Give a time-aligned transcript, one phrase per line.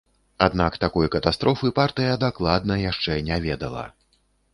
[0.45, 3.85] Аднак такой катастрофы партыя дакладна яшчэ не ведала.